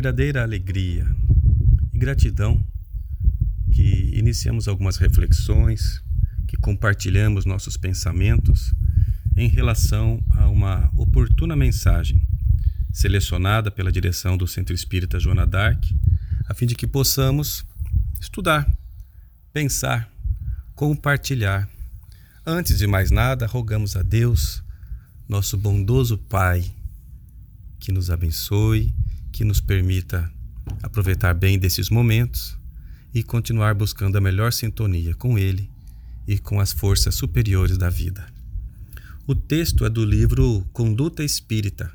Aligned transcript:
Verdadeira 0.00 0.42
alegria 0.42 1.06
e 1.92 1.98
gratidão 1.98 2.66
que 3.70 4.10
iniciamos 4.14 4.66
algumas 4.66 4.96
reflexões, 4.96 6.02
que 6.48 6.56
compartilhamos 6.56 7.44
nossos 7.44 7.76
pensamentos 7.76 8.74
em 9.36 9.46
relação 9.46 10.24
a 10.30 10.48
uma 10.48 10.90
oportuna 10.96 11.54
mensagem 11.54 12.26
selecionada 12.90 13.70
pela 13.70 13.92
direção 13.92 14.38
do 14.38 14.46
Centro 14.46 14.74
Espírita 14.74 15.20
Joana 15.20 15.46
Dark, 15.46 15.84
a 16.48 16.54
fim 16.54 16.64
de 16.64 16.74
que 16.74 16.86
possamos 16.86 17.66
estudar, 18.18 18.66
pensar, 19.52 20.10
compartilhar. 20.74 21.68
Antes 22.46 22.78
de 22.78 22.86
mais 22.86 23.10
nada, 23.10 23.46
rogamos 23.46 23.96
a 23.96 24.02
Deus, 24.02 24.62
nosso 25.28 25.58
bondoso 25.58 26.16
Pai, 26.16 26.64
que 27.78 27.92
nos 27.92 28.10
abençoe 28.10 28.94
que 29.40 29.44
nos 29.46 29.58
permita 29.58 30.30
aproveitar 30.82 31.32
bem 31.32 31.58
desses 31.58 31.88
momentos 31.88 32.58
e 33.14 33.22
continuar 33.22 33.74
buscando 33.74 34.18
a 34.18 34.20
melhor 34.20 34.52
sintonia 34.52 35.14
com 35.14 35.38
Ele 35.38 35.70
e 36.28 36.38
com 36.38 36.60
as 36.60 36.72
forças 36.72 37.14
superiores 37.14 37.78
da 37.78 37.88
vida. 37.88 38.30
O 39.26 39.34
texto 39.34 39.86
é 39.86 39.88
do 39.88 40.04
livro 40.04 40.68
Conduta 40.74 41.24
Espírita, 41.24 41.90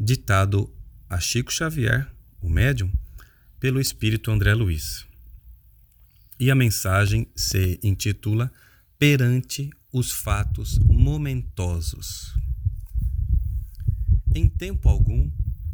ditado 0.00 0.74
a 1.06 1.20
Chico 1.20 1.52
Xavier, 1.52 2.10
o 2.40 2.48
médium, 2.48 2.90
pelo 3.58 3.78
espírito 3.78 4.30
André 4.30 4.54
Luiz. 4.54 5.04
E 6.38 6.50
a 6.50 6.54
mensagem 6.54 7.28
se 7.36 7.78
intitula 7.82 8.50
Perante 8.98 9.68
os 9.92 10.12
fatos 10.12 10.78
momentosos. 10.78 12.34
Em 14.34 14.48
tempo 14.48 14.88
algum, 14.88 15.30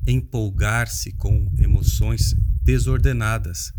empolgar-se 0.07 1.13
com 1.13 1.51
emoções 1.59 2.35
desordenadas 2.63 3.73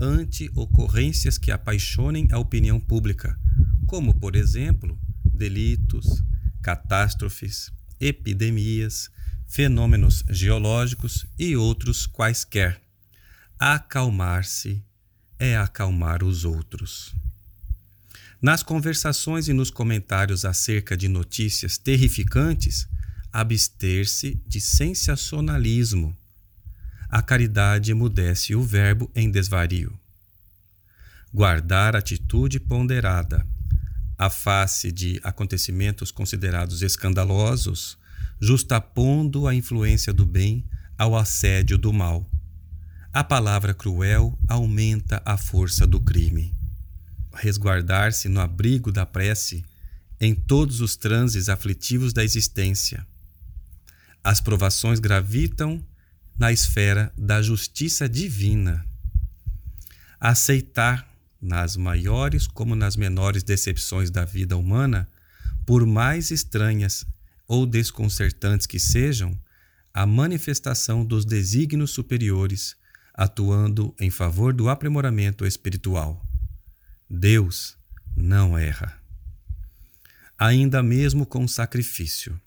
ante 0.00 0.50
ocorrências 0.54 1.38
que 1.38 1.50
apaixonem 1.50 2.28
a 2.30 2.38
opinião 2.38 2.78
pública, 2.78 3.38
como, 3.86 4.14
por 4.14 4.36
exemplo, 4.36 4.98
delitos, 5.24 6.22
catástrofes, 6.62 7.72
epidemias, 8.00 9.10
fenômenos 9.46 10.24
geológicos 10.28 11.26
e 11.38 11.56
outros 11.56 12.06
quaisquer. 12.06 12.80
Acalmar-se 13.58 14.82
é 15.38 15.56
acalmar 15.56 16.24
os 16.24 16.44
outros. 16.44 17.14
Nas 18.40 18.62
conversações 18.62 19.48
e 19.48 19.52
nos 19.52 19.70
comentários 19.70 20.44
acerca 20.44 20.96
de 20.96 21.08
notícias 21.08 21.78
terrificantes, 21.78 22.86
abster-se 23.38 24.40
de 24.46 24.62
sensacionalismo. 24.62 26.16
A 27.06 27.20
caridade 27.20 27.90
emudece 27.90 28.54
o 28.54 28.62
verbo 28.62 29.10
em 29.14 29.30
desvario. 29.30 29.92
Guardar 31.34 31.94
atitude 31.94 32.58
ponderada, 32.58 33.46
a 34.16 34.30
face 34.30 34.90
de 34.90 35.20
acontecimentos 35.22 36.10
considerados 36.10 36.80
escandalosos, 36.80 37.98
justapondo 38.40 39.46
a 39.46 39.54
influência 39.54 40.14
do 40.14 40.24
bem 40.24 40.64
ao 40.96 41.14
assédio 41.14 41.76
do 41.76 41.92
mal. 41.92 42.26
A 43.12 43.22
palavra 43.22 43.74
cruel 43.74 44.38
aumenta 44.48 45.20
a 45.26 45.36
força 45.36 45.86
do 45.86 46.00
crime. 46.00 46.54
Resguardar-se 47.34 48.30
no 48.30 48.40
abrigo 48.40 48.90
da 48.90 49.04
prece 49.04 49.62
em 50.18 50.34
todos 50.34 50.80
os 50.80 50.96
transes 50.96 51.50
aflitivos 51.50 52.14
da 52.14 52.24
existência 52.24 53.06
as 54.26 54.40
provações 54.40 54.98
gravitam 54.98 55.80
na 56.36 56.50
esfera 56.50 57.12
da 57.16 57.40
justiça 57.40 58.08
divina. 58.08 58.84
Aceitar, 60.18 61.08
nas 61.40 61.76
maiores 61.76 62.48
como 62.48 62.74
nas 62.74 62.96
menores 62.96 63.44
decepções 63.44 64.10
da 64.10 64.24
vida 64.24 64.56
humana, 64.56 65.08
por 65.64 65.86
mais 65.86 66.32
estranhas 66.32 67.06
ou 67.46 67.64
desconcertantes 67.64 68.66
que 68.66 68.80
sejam, 68.80 69.38
a 69.94 70.04
manifestação 70.04 71.04
dos 71.04 71.24
desígnios 71.24 71.92
superiores 71.92 72.74
atuando 73.14 73.94
em 74.00 74.10
favor 74.10 74.52
do 74.52 74.68
aprimoramento 74.68 75.46
espiritual. 75.46 76.20
Deus 77.08 77.78
não 78.16 78.58
erra. 78.58 79.00
Ainda 80.36 80.82
mesmo 80.82 81.24
com 81.24 81.46
sacrifício 81.46 82.40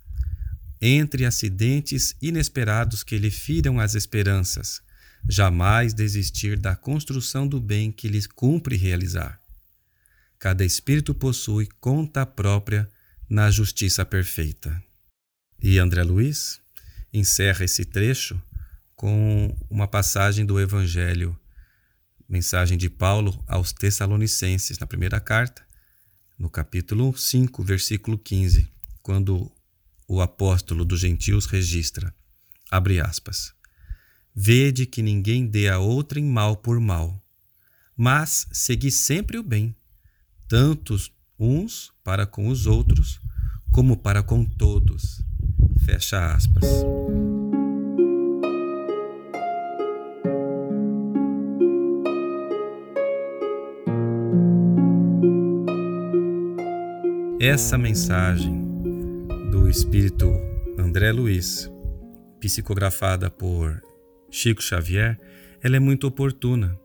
entre 0.82 1.26
acidentes 1.26 2.16
inesperados 2.22 3.04
que 3.04 3.18
lhe 3.18 3.30
firam 3.30 3.80
as 3.80 3.96
esperanças, 3.96 4.82
jamais 5.28 5.94
desistir 5.94 6.58
da 6.58 6.76
construção 6.76 7.48
do 7.48 7.60
bem 7.60 7.92
que 7.92 8.08
lhe 8.08 8.26
cumpre 8.28 8.76
realizar. 8.78 9.40
Cada 10.38 10.64
espírito 10.64 11.14
possui 11.14 11.68
conta 11.82 12.26
própria 12.26 12.90
na 13.30 13.52
justiça 13.52 14.06
perfeita. 14.06 14.82
E 15.62 15.78
André 15.78 16.04
Luiz 16.04 16.62
encerra 17.12 17.66
esse 17.66 17.84
trecho 17.84 18.42
com 18.96 19.56
uma 19.70 19.88
passagem 19.88 20.46
do 20.46 20.60
Evangelho, 20.60 21.38
mensagem 22.28 22.78
de 22.78 22.90
Paulo 22.90 23.44
aos 23.48 23.74
Tessalonicenses, 23.74 24.80
na 24.80 24.88
primeira 24.88 25.20
carta, 25.20 25.62
no 26.38 26.50
capítulo 26.50 27.16
5, 27.16 27.62
versículo 27.64 28.18
15, 28.18 28.70
quando 29.02 29.52
o 30.10 30.22
apóstolo 30.22 30.84
dos 30.84 31.00
gentios 31.00 31.46
registra, 31.46 32.12
abre 32.72 33.00
aspas, 33.00 33.54
Vede 34.34 34.86
que 34.86 35.04
ninguém 35.04 35.46
dê 35.46 35.70
a 35.70 35.78
outrem 35.78 36.24
mal 36.24 36.58
por 36.58 36.80
mal, 36.80 37.22
mas 37.96 38.48
segui 38.52 38.90
sempre 38.90 39.38
o 39.38 39.44
bem, 39.44 39.76
tanto 40.48 40.96
uns 41.38 41.92
para 42.04 42.26
com 42.26 42.48
os 42.48 42.66
outros, 42.66 43.20
como 43.72 43.98
para 43.98 44.24
com 44.24 44.44
todos. 44.46 45.22
Fecha 45.86 46.34
aspas. 46.34 46.66
Essa 57.40 57.78
mensagem 57.78 58.69
espírito 59.70 60.32
André 60.78 61.12
Luiz, 61.12 61.70
psicografada 62.40 63.30
por 63.30 63.82
Chico 64.32 64.64
Xavier, 64.64 65.20
ela 65.62 65.76
é 65.76 65.80
muito 65.80 66.08
oportuna, 66.08 66.76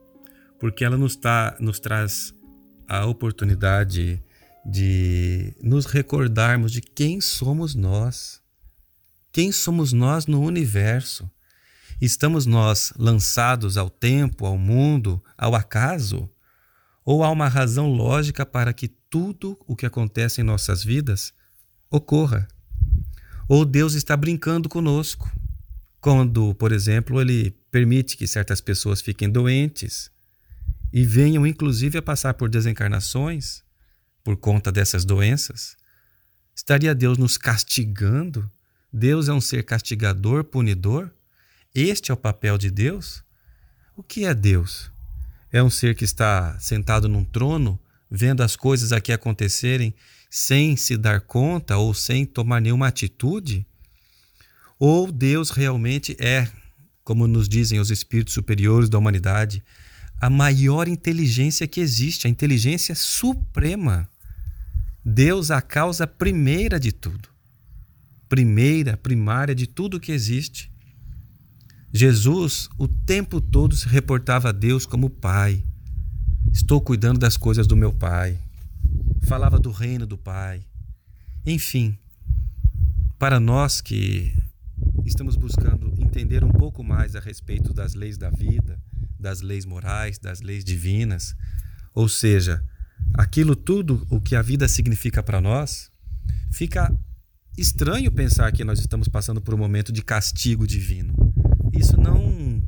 porque 0.61 0.85
ela 0.85 0.97
nos, 0.97 1.17
tá, 1.17 1.57
nos 1.59 1.81
traz 1.81 2.35
a 2.87 3.07
oportunidade 3.07 4.23
de 4.67 5.55
nos 5.63 5.87
recordarmos 5.87 6.73
de 6.73 6.83
quem 6.83 7.21
somos 7.21 7.75
nós. 7.75 8.43
Quem 9.33 9.51
somos 9.51 9.93
nós 9.93 10.27
no 10.27 10.43
universo? 10.43 11.31
Estamos 12.01 12.45
nós 12.45 12.93
lançados 12.99 13.79
ao 13.79 13.89
tempo, 13.89 14.45
ao 14.45 14.59
mundo, 14.59 15.23
ao 15.39 15.55
acaso? 15.55 16.31
Ou 17.05 17.25
há 17.25 17.31
uma 17.31 17.49
razão 17.49 17.91
lógica 17.91 18.45
para 18.45 18.73
que 18.73 18.89
tudo 18.89 19.59
o 19.67 19.75
que 19.75 19.87
acontece 19.87 20.41
em 20.41 20.45
nossas 20.45 20.85
vidas 20.85 21.33
ocorra? 21.91 22.47
Ou 23.49 23.65
Deus 23.65 23.95
está 23.95 24.17
brincando 24.17 24.69
conosco. 24.69 25.31
Quando, 26.01 26.55
por 26.55 26.73
exemplo, 26.73 27.21
ele 27.21 27.51
permite 27.71 28.17
que 28.17 28.27
certas 28.27 28.61
pessoas 28.61 29.01
fiquem 29.01 29.29
doentes 29.29 30.11
e 30.93 31.05
venham 31.05 31.47
inclusive 31.47 31.99
a 31.99 32.03
passar 32.03 32.35
por 32.35 32.49
desencarnações 32.49 33.63
por 34.23 34.37
conta 34.37 34.71
dessas 34.71 35.05
doenças, 35.05 35.77
estaria 36.55 36.95
Deus 36.95 37.19
nos 37.19 37.37
castigando? 37.37 38.51
Deus 38.93 39.29
é 39.29 39.33
um 39.33 39.41
ser 39.41 39.65
castigador, 39.65 40.45
punidor? 40.45 41.11
Este 41.75 42.11
é 42.11 42.15
o 42.15 42.17
papel 42.17 42.57
de 42.57 42.71
Deus? 42.71 43.25
O 43.97 44.03
que 44.03 44.25
é 44.25 44.33
Deus? 44.33 44.91
É 45.51 45.63
um 45.63 45.71
ser 45.71 45.95
que 45.95 46.05
está 46.05 46.59
sentado 46.59 47.09
num 47.09 47.25
trono, 47.25 47.79
vendo 48.11 48.43
as 48.43 48.57
coisas 48.57 48.93
aqui 48.93 49.13
acontecerem 49.13 49.95
sem 50.37 50.77
se 50.77 50.97
dar 50.97 51.21
conta 51.21 51.77
ou 51.77 51.95
sem 51.95 52.27
tomar 52.27 52.61
nenhuma 52.61 52.89
atitude? 52.89 53.65
Ou 54.81 55.13
Deus 55.13 55.51
realmente 55.51 56.17
é 56.19 56.51
como 57.05 57.29
nos 57.29 57.49
dizem 57.49 57.79
os 57.79 57.89
espíritos 57.89 58.35
superiores 58.35 58.89
da 58.89 58.99
humanidade, 58.99 59.63
a 60.21 60.29
maior 60.29 60.89
inteligência 60.89 61.69
que 61.69 61.81
existe, 61.81 62.27
a 62.27 62.31
inteligência 62.31 62.97
suprema. 62.97 64.09
Deus, 65.05 65.53
a 65.53 65.63
causa 65.63 66.05
primeira 66.05 66.81
de 66.81 66.91
tudo. 66.91 67.29
Primeira, 68.29 68.97
primária 68.97 69.55
de 69.55 69.69
tudo 69.69 70.01
que 70.01 70.11
existe. 70.11 70.69
Jesus, 71.93 72.69
o 72.77 72.89
tempo 72.89 73.41
todo, 73.41 73.77
se 73.77 73.87
reportava 73.87 74.49
a 74.49 74.53
Deus 74.53 74.85
como 74.85 75.09
Pai. 75.09 75.65
Estou 76.53 76.81
cuidando 76.81 77.21
das 77.21 77.37
coisas 77.37 77.69
do 77.69 77.77
meu 77.77 77.93
Pai. 77.93 78.44
Falava 79.27 79.59
do 79.59 79.71
reino 79.71 80.07
do 80.07 80.19
Pai. 80.19 80.63
Enfim, 81.47 81.99
para 83.19 83.41
nós 83.41 83.81
que 83.81 84.37
estamos 85.07 85.35
buscando 85.35 85.95
entender 85.99 86.45
um 86.45 86.53
pouco 86.53 86.85
mais 86.85 87.17
a 87.17 87.21
respeito 87.21 87.73
das 87.73 87.95
leis 87.95 88.19
da 88.19 88.29
vida, 88.29 88.79
das 89.19 89.41
leis 89.41 89.65
morais, 89.65 90.19
das 90.19 90.43
leis 90.43 90.63
divinas, 90.63 91.35
ou 91.95 92.07
seja, 92.07 92.63
aquilo 93.15 93.57
tudo 93.57 94.07
o 94.11 94.21
que 94.21 94.37
a 94.37 94.43
vida 94.43 94.69
significa 94.69 95.23
para 95.23 95.41
nós, 95.41 95.91
fica 96.51 96.95
estranho 97.57 98.13
pensar 98.13 98.53
que 98.53 98.63
nós 98.63 98.79
estamos 98.79 99.09
passando 99.09 99.41
por 99.41 99.55
um 99.55 99.59
momento 99.59 99.91
de 99.91 100.03
castigo 100.03 100.67
divino. 100.67 101.15
Isso 101.73 101.97
não 101.97 102.63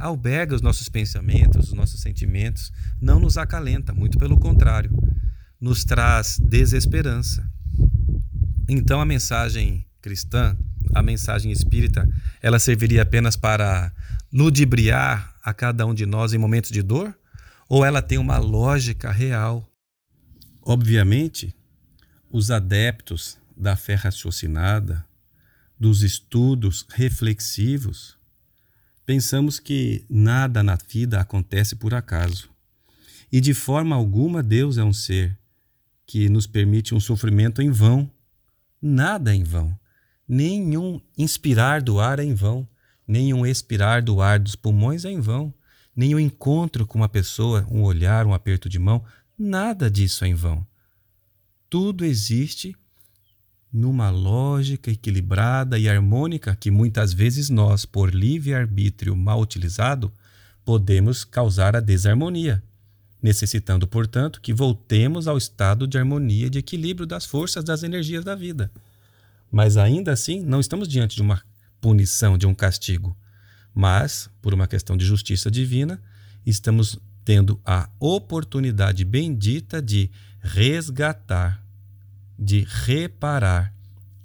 alberga 0.00 0.54
os 0.54 0.62
nossos 0.62 0.88
pensamentos, 0.88 1.68
os 1.68 1.74
nossos 1.74 2.00
sentimentos, 2.00 2.72
não 3.00 3.20
nos 3.20 3.36
acalenta, 3.36 3.92
muito 3.92 4.16
pelo 4.16 4.38
contrário, 4.38 4.90
nos 5.60 5.84
traz 5.84 6.38
desesperança. 6.38 7.48
Então 8.68 9.00
a 9.00 9.04
mensagem 9.04 9.84
cristã, 10.00 10.56
a 10.94 11.02
mensagem 11.02 11.50
espírita, 11.50 12.08
ela 12.40 12.58
serviria 12.58 13.02
apenas 13.02 13.36
para 13.36 13.92
ludibriar 14.32 15.34
a 15.42 15.52
cada 15.54 15.86
um 15.86 15.94
de 15.94 16.06
nós 16.06 16.32
em 16.32 16.38
momentos 16.38 16.70
de 16.70 16.82
dor? 16.82 17.16
Ou 17.68 17.84
ela 17.84 18.00
tem 18.00 18.18
uma 18.18 18.38
lógica 18.38 19.10
real? 19.10 19.66
Obviamente, 20.62 21.54
os 22.30 22.50
adeptos 22.50 23.38
da 23.56 23.76
fé 23.76 23.94
raciocinada, 23.94 25.04
dos 25.78 26.02
estudos 26.02 26.86
reflexivos, 26.90 28.18
pensamos 29.06 29.58
que 29.58 30.04
nada 30.10 30.62
na 30.62 30.76
vida 30.76 31.20
acontece 31.20 31.76
por 31.76 31.94
acaso. 31.94 32.50
E 33.30 33.40
de 33.40 33.54
forma 33.54 33.94
alguma 33.94 34.42
Deus 34.42 34.76
é 34.76 34.84
um 34.84 34.92
ser 34.92 35.38
que 36.08 36.26
nos 36.30 36.46
permite 36.46 36.94
um 36.94 37.00
sofrimento 37.00 37.60
em 37.60 37.70
vão. 37.70 38.10
Nada 38.80 39.30
é 39.30 39.34
em 39.34 39.44
vão. 39.44 39.78
Nenhum 40.26 40.98
inspirar 41.18 41.82
do 41.82 42.00
ar 42.00 42.18
é 42.18 42.24
em 42.24 42.34
vão. 42.34 42.66
Nenhum 43.06 43.44
expirar 43.44 44.02
do 44.02 44.22
ar 44.22 44.38
dos 44.38 44.56
pulmões 44.56 45.04
é 45.04 45.10
em 45.10 45.20
vão. 45.20 45.52
Nenhum 45.94 46.18
encontro 46.18 46.86
com 46.86 46.96
uma 46.96 47.10
pessoa, 47.10 47.66
um 47.70 47.82
olhar, 47.82 48.26
um 48.26 48.32
aperto 48.32 48.70
de 48.70 48.78
mão, 48.78 49.04
nada 49.38 49.90
disso 49.90 50.24
é 50.24 50.28
em 50.28 50.34
vão. 50.34 50.66
Tudo 51.68 52.06
existe 52.06 52.74
numa 53.70 54.08
lógica 54.08 54.90
equilibrada 54.90 55.78
e 55.78 55.90
harmônica 55.90 56.56
que 56.56 56.70
muitas 56.70 57.12
vezes 57.12 57.50
nós, 57.50 57.84
por 57.84 58.14
livre-arbítrio 58.14 59.14
mal 59.14 59.42
utilizado, 59.42 60.10
podemos 60.64 61.22
causar 61.22 61.76
a 61.76 61.80
desarmonia, 61.80 62.62
necessitando, 63.22 63.86
portanto, 63.86 64.40
que 64.40 64.52
voltemos 64.52 65.26
ao 65.26 65.36
estado 65.36 65.86
de 65.86 65.98
harmonia 65.98 66.46
e 66.46 66.50
de 66.50 66.58
equilíbrio 66.58 67.06
das 67.06 67.24
forças 67.24 67.64
das 67.64 67.82
energias 67.82 68.24
da 68.24 68.34
vida. 68.34 68.70
Mas 69.50 69.76
ainda 69.76 70.12
assim, 70.12 70.40
não 70.40 70.60
estamos 70.60 70.86
diante 70.86 71.16
de 71.16 71.22
uma 71.22 71.42
punição, 71.80 72.36
de 72.36 72.46
um 72.46 72.54
castigo, 72.54 73.16
mas, 73.74 74.28
por 74.42 74.52
uma 74.54 74.66
questão 74.66 74.96
de 74.96 75.04
justiça 75.04 75.50
divina, 75.50 76.00
estamos 76.44 76.98
tendo 77.24 77.60
a 77.64 77.88
oportunidade 77.98 79.04
bendita 79.04 79.80
de 79.82 80.10
resgatar 80.40 81.62
de 82.38 82.64
reparar, 82.84 83.74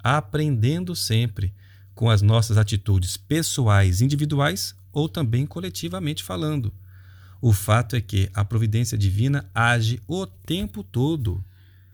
aprendendo 0.03 0.95
sempre 0.95 1.51
com 1.95 2.09
as 2.09 2.21
nossas 2.21 2.57
atitudes 2.57 3.17
pessoais, 3.17 4.01
individuais 4.01 4.75
ou 4.91 5.09
também 5.09 5.45
coletivamente 5.45 6.23
falando. 6.23 6.71
O 7.45 7.51
fato 7.51 7.97
é 7.97 7.99
que 7.99 8.29
a 8.33 8.45
providência 8.45 8.97
divina 8.97 9.51
age 9.53 10.01
o 10.07 10.25
tempo 10.25 10.81
todo, 10.81 11.43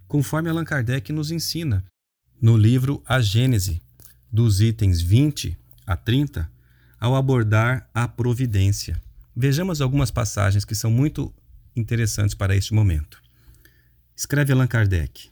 conforme 0.07 0.47
Allan 0.47 0.63
Kardec 0.63 1.11
nos 1.11 1.31
ensina. 1.31 1.83
No 2.39 2.55
livro 2.55 3.01
A 3.03 3.19
Gênese, 3.19 3.81
dos 4.31 4.61
itens 4.61 5.01
20 5.01 5.57
a 5.87 5.97
30, 5.97 6.47
ao 6.99 7.15
abordar 7.15 7.89
a 7.95 8.07
providência. 8.07 9.01
Vejamos 9.35 9.81
algumas 9.81 10.11
passagens 10.11 10.63
que 10.63 10.75
são 10.75 10.91
muito 10.91 11.33
interessantes 11.75 12.35
para 12.35 12.55
este 12.55 12.71
momento. 12.71 13.19
Escreve 14.15 14.53
Allan 14.53 14.67
Kardec: 14.67 15.31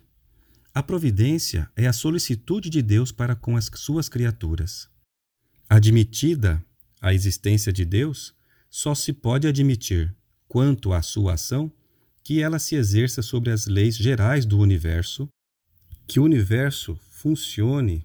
a 0.74 0.82
providência 0.82 1.70
é 1.76 1.86
a 1.86 1.92
solicitude 1.92 2.68
de 2.68 2.82
Deus 2.82 3.12
para 3.12 3.36
com 3.36 3.56
as 3.56 3.70
suas 3.72 4.08
criaturas. 4.08 4.88
Admitida 5.70 6.60
a 7.00 7.14
existência 7.14 7.72
de 7.72 7.84
Deus, 7.84 8.36
só 8.70 8.94
se 8.94 9.12
pode 9.12 9.46
admitir, 9.46 10.14
quanto 10.46 10.92
à 10.92 11.02
sua 11.02 11.34
ação, 11.34 11.70
que 12.22 12.42
ela 12.42 12.58
se 12.58 12.74
exerça 12.74 13.22
sobre 13.22 13.50
as 13.50 13.66
leis 13.66 13.96
gerais 13.96 14.44
do 14.44 14.58
universo, 14.58 15.28
que 16.06 16.20
o 16.20 16.24
universo 16.24 16.98
funcione 17.08 18.04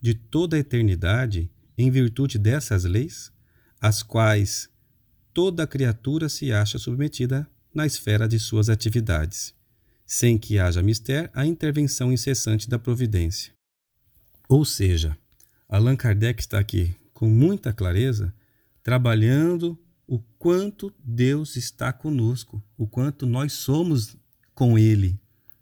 de 0.00 0.14
toda 0.14 0.56
a 0.56 0.60
eternidade 0.60 1.50
em 1.76 1.90
virtude 1.90 2.38
dessas 2.38 2.84
leis, 2.84 3.32
às 3.80 4.02
quais 4.02 4.68
toda 5.32 5.66
criatura 5.66 6.28
se 6.28 6.52
acha 6.52 6.78
submetida 6.78 7.48
na 7.74 7.86
esfera 7.86 8.26
de 8.28 8.38
suas 8.38 8.68
atividades 8.68 9.54
sem 10.10 10.36
que 10.36 10.58
haja 10.58 10.82
mister 10.82 11.30
a 11.32 11.46
intervenção 11.46 12.12
incessante 12.12 12.68
da 12.68 12.80
providência. 12.80 13.52
Ou 14.48 14.64
seja, 14.64 15.16
Allan 15.68 15.94
Kardec 15.94 16.40
está 16.40 16.58
aqui 16.58 16.96
com 17.14 17.28
muita 17.28 17.72
clareza 17.72 18.34
trabalhando 18.82 19.78
o 20.10 20.18
quanto 20.40 20.92
Deus 21.04 21.54
está 21.54 21.92
conosco, 21.92 22.60
o 22.76 22.84
quanto 22.84 23.24
nós 23.26 23.52
somos 23.52 24.16
com 24.52 24.76
Ele, 24.76 25.16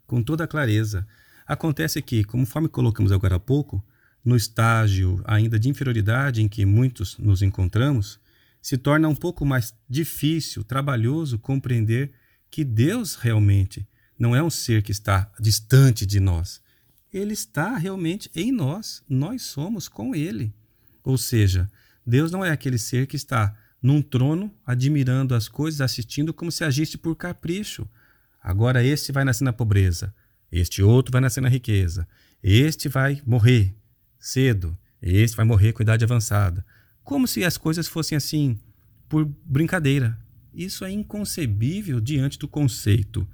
com 0.07 0.23
toda 0.23 0.47
clareza. 0.47 1.07
Acontece 1.45 2.01
que, 2.01 2.23
conforme 2.23 2.67
colocamos 2.67 3.11
agora 3.11 3.35
há 3.35 3.39
pouco, 3.39 3.85
no 4.25 4.35
estágio 4.35 5.21
ainda 5.23 5.59
de 5.59 5.69
inferioridade 5.69 6.41
em 6.41 6.47
que 6.47 6.65
muitos 6.65 7.15
nos 7.19 7.43
encontramos, 7.43 8.19
se 8.59 8.75
torna 8.75 9.07
um 9.07 9.13
pouco 9.13 9.45
mais 9.45 9.75
difícil, 9.87 10.63
trabalhoso 10.63 11.37
compreender 11.37 12.11
que 12.49 12.63
Deus 12.63 13.13
realmente 13.13 13.87
não 14.17 14.35
é 14.35 14.41
um 14.41 14.49
ser 14.49 14.81
que 14.81 14.91
está 14.91 15.31
distante 15.39 16.07
de 16.07 16.19
nós. 16.19 16.59
Ele 17.13 17.33
está 17.33 17.77
realmente 17.77 18.31
em 18.33 18.51
nós. 18.51 19.03
Nós 19.07 19.43
somos 19.43 19.87
com 19.87 20.15
ele. 20.15 20.51
Ou 21.03 21.19
seja, 21.19 21.69
Deus 22.03 22.31
não 22.31 22.43
é 22.43 22.49
aquele 22.49 22.79
ser 22.79 23.05
que 23.05 23.15
está 23.15 23.55
num 23.81 24.01
trono 24.01 24.53
admirando 24.65 25.33
as 25.33 25.47
coisas, 25.47 25.81
assistindo 25.81 26.33
como 26.33 26.51
se 26.51 26.63
agisse 26.63 26.97
por 26.97 27.15
capricho. 27.15 27.87
Agora 28.41 28.83
este 28.83 29.11
vai 29.11 29.23
nascer 29.23 29.43
na 29.43 29.53
pobreza, 29.53 30.13
este 30.51 30.81
outro 30.81 31.11
vai 31.11 31.21
nascer 31.21 31.41
na 31.41 31.49
riqueza, 31.49 32.07
este 32.41 32.87
vai 32.89 33.21
morrer 33.25 33.75
cedo, 34.19 34.77
este 35.01 35.35
vai 35.35 35.45
morrer 35.45 35.73
com 35.73 35.83
idade 35.83 36.03
avançada. 36.03 36.65
Como 37.03 37.27
se 37.27 37.43
as 37.43 37.57
coisas 37.57 37.87
fossem 37.87 38.15
assim 38.15 38.59
por 39.09 39.25
brincadeira. 39.43 40.17
Isso 40.53 40.85
é 40.85 40.91
inconcebível 40.91 41.99
diante 41.99 42.37
do 42.37 42.47
conceito 42.47 43.27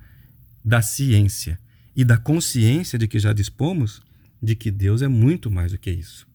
da 0.64 0.82
ciência 0.82 1.60
e 1.96 2.04
da 2.04 2.18
consciência 2.18 2.98
de 2.98 3.08
que 3.08 3.20
já 3.20 3.34
dispomos 3.34 4.02
de 4.42 4.56
que 4.56 4.72
Deus 4.72 5.02
é 5.02 5.08
muito 5.08 5.52
mais 5.52 5.72
do 5.72 5.78
que 5.78 5.92
isso. 5.92 6.28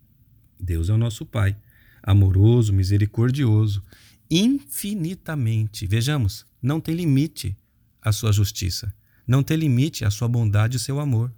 Deus 0.58 0.88
é 0.90 0.92
o 0.92 0.98
nosso 0.98 1.24
Pai, 1.24 1.56
amoroso, 2.02 2.72
misericordioso, 2.72 3.82
infinitamente. 4.30 5.86
Vejamos, 5.86 6.46
não 6.62 6.80
tem 6.80 6.94
limite 6.94 7.56
a 8.00 8.12
sua 8.12 8.32
justiça, 8.32 8.94
não 9.26 9.42
tem 9.42 9.56
limite 9.56 10.04
a 10.04 10.10
sua 10.10 10.28
bondade 10.28 10.76
e 10.76 10.80
seu 10.80 11.00
amor. 11.00 11.32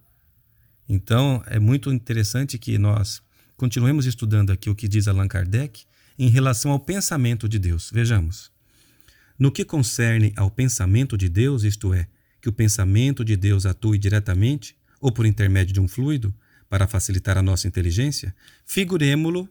Então, 0.89 1.43
é 1.47 1.59
muito 1.59 1.93
interessante 1.93 2.59
que 2.59 2.77
nós 2.79 3.23
continuemos 3.57 4.07
estudando 4.07 4.51
aqui 4.51 4.69
o 4.69 4.75
que 4.75 4.89
diz 4.89 5.09
Allan 5.09 5.29
Kardec 5.29 5.85
em 6.19 6.29
relação 6.29 6.71
ao 6.71 6.81
pensamento 6.81 7.49
de 7.49 7.59
Deus. 7.59 7.91
Vejamos. 7.93 8.51
No 9.39 9.51
que 9.51 9.65
concerne 9.65 10.33
ao 10.37 10.51
pensamento 10.51 11.17
de 11.17 11.29
Deus, 11.29 11.65
isto 11.65 11.95
é, 11.95 12.07
que 12.41 12.49
o 12.49 12.53
pensamento 12.53 13.25
de 13.25 13.37
Deus 13.37 13.65
atue 13.65 13.99
diretamente 13.99 14.77
ou 15.01 15.11
por 15.11 15.27
intermédio 15.27 15.73
de 15.73 15.81
um 15.81 15.89
fluido 15.89 16.35
para 16.69 16.87
facilitar 16.87 17.37
a 17.37 17.43
nossa 17.43 17.67
inteligência, 17.67 18.35
figuremo-lo 18.65 19.49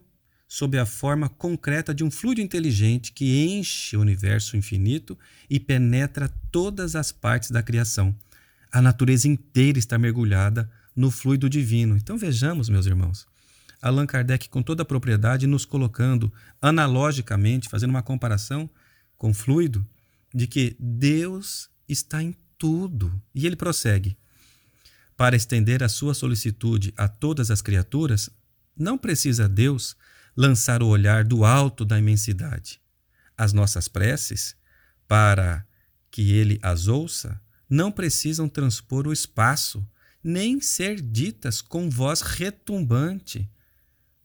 sob 0.52 0.78
a 0.78 0.84
forma 0.84 1.30
concreta 1.30 1.94
de 1.94 2.04
um 2.04 2.10
fluido 2.10 2.42
inteligente 2.42 3.10
que 3.10 3.42
enche 3.42 3.96
o 3.96 4.02
universo 4.02 4.54
infinito 4.54 5.18
e 5.48 5.58
penetra 5.58 6.28
todas 6.50 6.94
as 6.94 7.10
partes 7.10 7.50
da 7.50 7.62
criação. 7.62 8.14
A 8.70 8.82
natureza 8.82 9.26
inteira 9.26 9.78
está 9.78 9.96
mergulhada 9.96 10.70
no 10.94 11.10
fluido 11.10 11.48
divino. 11.48 11.96
Então 11.96 12.18
vejamos, 12.18 12.68
meus 12.68 12.84
irmãos, 12.84 13.26
Allan 13.80 14.04
Kardec, 14.04 14.50
com 14.50 14.62
toda 14.62 14.82
a 14.82 14.84
propriedade, 14.84 15.46
nos 15.46 15.64
colocando 15.64 16.30
analogicamente, 16.60 17.70
fazendo 17.70 17.88
uma 17.88 18.02
comparação 18.02 18.68
com 19.16 19.32
fluido, 19.32 19.86
de 20.34 20.46
que 20.46 20.76
Deus 20.78 21.70
está 21.88 22.22
em 22.22 22.36
tudo. 22.58 23.10
E 23.34 23.46
ele 23.46 23.56
prossegue: 23.56 24.18
para 25.16 25.34
estender 25.34 25.82
a 25.82 25.88
sua 25.88 26.12
solicitude 26.12 26.92
a 26.94 27.08
todas 27.08 27.50
as 27.50 27.62
criaturas, 27.62 28.28
não 28.76 28.98
precisa 28.98 29.48
Deus 29.48 29.96
lançar 30.36 30.82
o 30.82 30.88
olhar 30.88 31.24
do 31.24 31.44
alto 31.44 31.84
da 31.84 31.98
imensidade. 31.98 32.80
As 33.36 33.52
nossas 33.52 33.88
preces, 33.88 34.56
para 35.06 35.66
que 36.10 36.32
ele 36.32 36.58
as 36.62 36.88
ouça, 36.88 37.40
não 37.68 37.90
precisam 37.90 38.48
transpor 38.48 39.06
o 39.06 39.12
espaço, 39.12 39.86
nem 40.22 40.60
ser 40.60 41.00
ditas 41.00 41.60
com 41.60 41.88
voz 41.88 42.20
retumbante. 42.20 43.50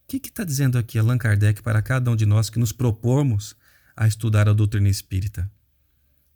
O 0.04 0.08
que 0.08 0.28
está 0.28 0.44
dizendo 0.44 0.78
aqui 0.78 1.00
Allan 1.00 1.18
Kardec 1.18 1.62
para 1.62 1.82
cada 1.82 2.12
um 2.12 2.16
de 2.16 2.26
nós 2.26 2.50
que 2.50 2.60
nos 2.60 2.72
propomos 2.72 3.56
a 3.96 4.08
estudar 4.08 4.48
a 4.48 4.54
doutrina 4.54 4.90
espírita? 4.90 5.50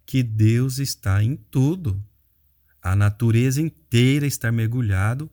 Que 0.05 0.23
Deus 0.23 0.79
está 0.79 1.23
em 1.23 1.35
tudo. 1.35 2.03
A 2.81 2.95
natureza 2.95 3.61
inteira 3.61 4.25
está 4.25 4.51
mergulhado 4.51 5.31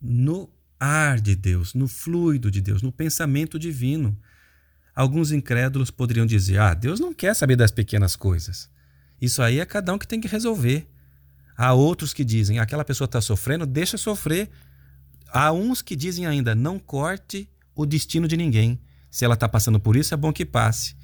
no 0.00 0.50
ar 0.82 1.20
de 1.20 1.36
Deus, 1.36 1.74
no 1.74 1.86
fluido 1.86 2.50
de 2.50 2.60
Deus, 2.60 2.82
no 2.82 2.90
pensamento 2.90 3.56
divino. 3.56 4.18
Alguns 4.94 5.30
incrédulos 5.30 5.92
poderiam 5.92 6.26
dizer: 6.26 6.58
ah, 6.58 6.74
Deus 6.74 6.98
não 6.98 7.14
quer 7.14 7.34
saber 7.34 7.54
das 7.54 7.70
pequenas 7.70 8.16
coisas. 8.16 8.68
Isso 9.20 9.40
aí 9.40 9.60
é 9.60 9.64
cada 9.64 9.94
um 9.94 9.98
que 9.98 10.08
tem 10.08 10.20
que 10.20 10.26
resolver. 10.26 10.88
Há 11.56 11.72
outros 11.72 12.12
que 12.12 12.24
dizem: 12.24 12.58
aquela 12.58 12.84
pessoa 12.84 13.06
está 13.06 13.20
sofrendo, 13.20 13.64
deixa 13.64 13.96
sofrer. 13.96 14.50
Há 15.32 15.52
uns 15.52 15.82
que 15.82 15.94
dizem 15.94 16.26
ainda: 16.26 16.52
não 16.52 16.80
corte 16.80 17.48
o 17.76 17.86
destino 17.86 18.26
de 18.26 18.36
ninguém. 18.36 18.80
Se 19.08 19.24
ela 19.24 19.34
está 19.34 19.48
passando 19.48 19.78
por 19.78 19.94
isso, 19.94 20.12
é 20.12 20.16
bom 20.16 20.32
que 20.32 20.44
passe. 20.44 20.96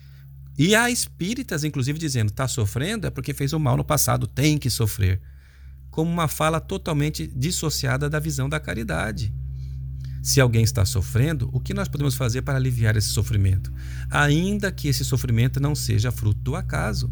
E 0.58 0.74
há 0.74 0.90
espíritas, 0.90 1.62
inclusive, 1.62 2.00
dizendo: 2.00 2.30
está 2.30 2.48
sofrendo 2.48 3.06
é 3.06 3.10
porque 3.10 3.32
fez 3.32 3.52
o 3.52 3.60
mal 3.60 3.76
no 3.76 3.84
passado, 3.84 4.26
tem 4.26 4.58
que 4.58 4.68
sofrer. 4.68 5.20
Como 5.88 6.10
uma 6.10 6.26
fala 6.26 6.58
totalmente 6.58 7.28
dissociada 7.28 8.10
da 8.10 8.18
visão 8.18 8.48
da 8.48 8.58
caridade. 8.58 9.32
Se 10.22 10.40
alguém 10.40 10.62
está 10.62 10.84
sofrendo, 10.84 11.48
o 11.52 11.60
que 11.60 11.72
nós 11.72 11.88
podemos 11.88 12.14
fazer 12.14 12.42
para 12.42 12.56
aliviar 12.56 12.96
esse 12.96 13.08
sofrimento? 13.08 13.72
Ainda 14.10 14.70
que 14.72 14.88
esse 14.88 15.04
sofrimento 15.04 15.60
não 15.60 15.74
seja 15.74 16.10
fruto 16.10 16.40
do 16.40 16.56
acaso. 16.56 17.10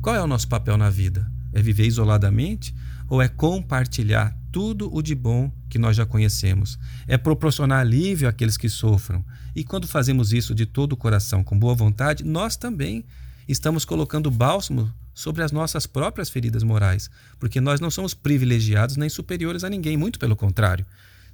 Qual 0.00 0.14
é 0.14 0.22
o 0.22 0.26
nosso 0.26 0.48
papel 0.48 0.76
na 0.76 0.90
vida? 0.90 1.30
É 1.52 1.60
viver 1.60 1.86
isoladamente 1.86 2.74
ou 3.08 3.20
é 3.20 3.28
compartilhar 3.28 4.36
tudo 4.52 4.94
o 4.94 5.02
de 5.02 5.14
bom 5.14 5.52
que 5.68 5.78
nós 5.78 5.96
já 5.96 6.06
conhecemos? 6.06 6.78
É 7.06 7.18
proporcionar 7.18 7.80
alívio 7.80 8.28
àqueles 8.28 8.56
que 8.56 8.68
sofram. 8.68 9.24
E 9.54 9.64
quando 9.64 9.86
fazemos 9.86 10.32
isso 10.32 10.54
de 10.54 10.66
todo 10.66 10.92
o 10.92 10.96
coração, 10.96 11.42
com 11.42 11.58
boa 11.58 11.74
vontade, 11.74 12.24
nós 12.24 12.56
também 12.56 13.04
estamos 13.48 13.84
colocando 13.84 14.30
bálsamo 14.30 14.92
sobre 15.14 15.42
as 15.42 15.50
nossas 15.50 15.84
próprias 15.86 16.30
feridas 16.30 16.62
morais, 16.62 17.10
porque 17.40 17.60
nós 17.60 17.80
não 17.80 17.90
somos 17.90 18.14
privilegiados 18.14 18.96
nem 18.96 19.08
superiores 19.08 19.64
a 19.64 19.68
ninguém, 19.68 19.96
muito 19.96 20.18
pelo 20.18 20.36
contrário. 20.36 20.86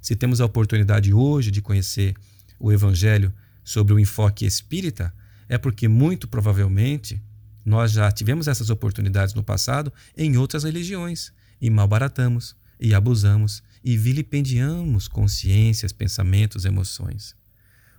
Se 0.05 0.15
temos 0.15 0.39
a 0.39 0.45
oportunidade 0.45 1.11
hoje 1.11 1.49
de 1.49 1.63
conhecer 1.63 2.13
o 2.59 2.71
Evangelho 2.71 3.33
sobre 3.63 3.91
o 3.91 3.99
enfoque 3.99 4.45
espírita, 4.45 5.11
é 5.49 5.57
porque 5.57 5.87
muito 5.87 6.27
provavelmente 6.27 7.19
nós 7.65 7.93
já 7.93 8.11
tivemos 8.11 8.47
essas 8.47 8.69
oportunidades 8.69 9.33
no 9.33 9.43
passado 9.43 9.91
em 10.15 10.37
outras 10.37 10.63
religiões 10.63 11.33
e 11.59 11.71
malbaratamos, 11.71 12.55
e 12.79 12.93
abusamos, 12.93 13.63
e 13.83 13.97
vilipendiamos 13.97 15.07
consciências, 15.07 15.91
pensamentos, 15.91 16.65
emoções. 16.65 17.35